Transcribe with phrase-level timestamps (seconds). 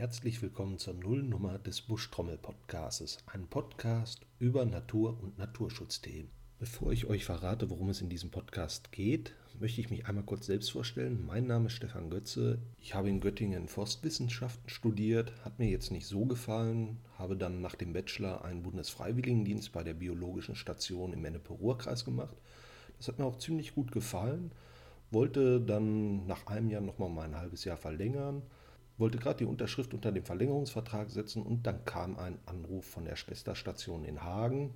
[0.00, 6.30] Herzlich willkommen zur Nullnummer des Buschtrommel-Podcastes, ein Podcast über Natur- und Naturschutzthemen.
[6.58, 10.46] Bevor ich euch verrate, worum es in diesem Podcast geht, möchte ich mich einmal kurz
[10.46, 11.26] selbst vorstellen.
[11.26, 12.62] Mein Name ist Stefan Götze.
[12.78, 17.74] Ich habe in Göttingen Forstwissenschaften studiert, hat mir jetzt nicht so gefallen, habe dann nach
[17.74, 22.38] dem Bachelor einen Bundesfreiwilligendienst bei der Biologischen Station im Ennepe-Ruhr-Kreis gemacht.
[22.96, 24.50] Das hat mir auch ziemlich gut gefallen,
[25.10, 28.40] wollte dann nach einem Jahr nochmal mein halbes Jahr verlängern
[29.00, 33.16] wollte gerade die Unterschrift unter dem Verlängerungsvertrag setzen und dann kam ein Anruf von der
[33.16, 34.74] Schwesterstation in Hagen.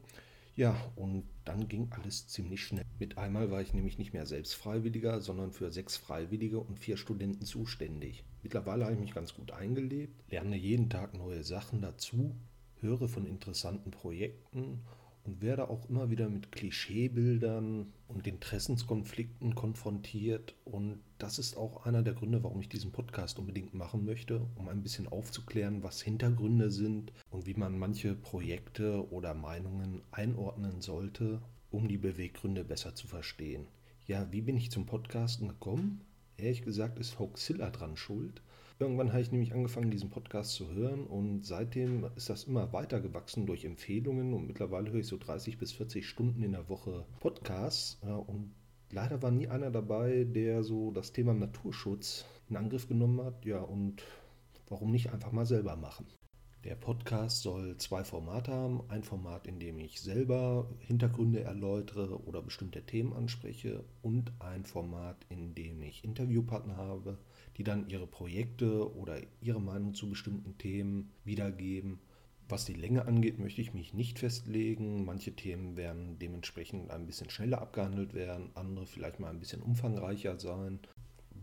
[0.57, 2.85] Ja, und dann ging alles ziemlich schnell.
[2.99, 6.97] Mit einmal war ich nämlich nicht mehr selbst Freiwilliger, sondern für sechs Freiwillige und vier
[6.97, 8.25] Studenten zuständig.
[8.43, 12.37] Mittlerweile habe ich mich ganz gut eingelebt, lerne jeden Tag neue Sachen dazu,
[12.81, 14.81] höre von interessanten Projekten
[15.25, 20.55] und werde auch immer wieder mit Klischeebildern und Interessenskonflikten konfrontiert.
[20.65, 24.69] Und das ist auch einer der Gründe, warum ich diesen Podcast unbedingt machen möchte, um
[24.69, 31.41] ein bisschen aufzuklären, was Hintergründe sind und wie man manche Projekte oder Meinungen einordnen sollte,
[31.71, 33.67] um die Beweggründe besser zu verstehen.
[34.07, 36.03] Ja, wie bin ich zum Podcasten gekommen?
[36.37, 38.43] Ehrlich gesagt ist Hoaxilla dran schuld.
[38.81, 43.01] Irgendwann habe ich nämlich angefangen, diesen Podcast zu hören und seitdem ist das immer weiter
[43.01, 47.07] gewachsen durch Empfehlungen und mittlerweile höre ich so 30 bis 40 Stunden in der Woche
[47.21, 48.53] Podcasts und
[48.91, 53.45] leider war nie einer dabei, der so das Thema Naturschutz in Angriff genommen hat.
[53.45, 54.03] Ja, und
[54.69, 56.07] warum nicht einfach mal selber machen?
[56.65, 58.81] Der Podcast soll zwei Formate haben.
[58.89, 65.27] Ein Format, in dem ich selber Hintergründe erläutere oder bestimmte Themen anspreche und ein Format,
[65.29, 67.19] in dem ich Interviewpartner habe,
[67.59, 71.99] die dann ihre Projekte oder ihre Meinung zu bestimmten Themen wiedergeben.
[72.49, 75.05] Was die Länge angeht, möchte ich mich nicht festlegen.
[75.05, 80.39] Manche Themen werden dementsprechend ein bisschen schneller abgehandelt werden, andere vielleicht mal ein bisschen umfangreicher
[80.39, 80.79] sein.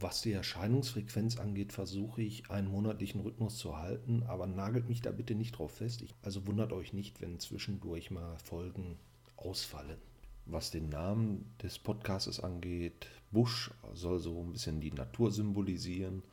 [0.01, 5.11] Was die Erscheinungsfrequenz angeht, versuche ich einen monatlichen Rhythmus zu halten, aber nagelt mich da
[5.11, 6.01] bitte nicht drauf fest.
[6.01, 8.97] Ich, also wundert euch nicht, wenn zwischendurch mal Folgen
[9.37, 9.97] ausfallen
[10.45, 13.07] was den Namen des Podcasts angeht.
[13.31, 16.23] Busch soll so ein bisschen die Natur symbolisieren,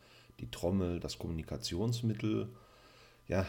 [0.41, 2.49] die Trommel, das Kommunikationsmittel.
[3.27, 3.47] Ja,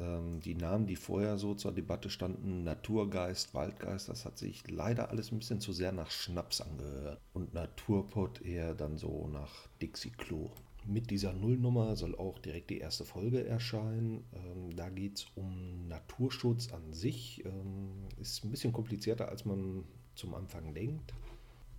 [0.00, 5.10] ähm, die Namen, die vorher so zur Debatte standen, Naturgeist, Waldgeist, das hat sich leider
[5.10, 7.20] alles ein bisschen zu sehr nach Schnaps angehört.
[7.32, 10.50] Und Naturpod eher dann so nach Dixie Klo.
[10.86, 14.24] Mit dieser Nullnummer soll auch direkt die erste Folge erscheinen.
[14.32, 17.44] Ähm, da geht es um Naturschutz an sich.
[17.44, 19.84] Ähm, ist ein bisschen komplizierter, als man
[20.14, 21.12] zum Anfang denkt.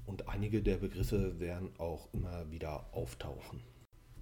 [0.06, 3.62] Und einige der Begriffe werden auch immer wieder auftauchen.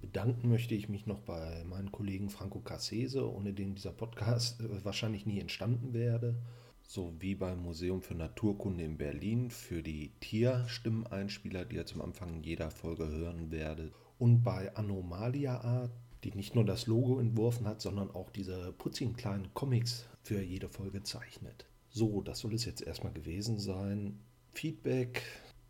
[0.00, 4.84] Bedanken möchte ich mich noch bei meinen Kollegen Franco Cassese, ohne den dieser Podcast äh,
[4.84, 6.36] wahrscheinlich nie entstanden wäre,
[6.82, 12.70] sowie beim Museum für Naturkunde in Berlin für die Tierstimmeneinspieler, die ihr zum Anfang jeder
[12.70, 15.92] Folge hören werdet und bei Anomalia Art,
[16.24, 20.68] die nicht nur das Logo entworfen hat, sondern auch diese putzigen kleinen Comics für jede
[20.68, 21.66] Folge zeichnet.
[21.90, 24.20] So, das soll es jetzt erstmal gewesen sein.
[24.52, 25.22] Feedback,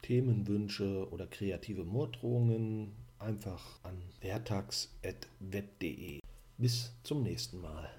[0.02, 6.20] Themenwünsche oder kreative Morddrohungen einfach an vertax.web.de.
[6.56, 7.90] Bis zum nächsten Mal.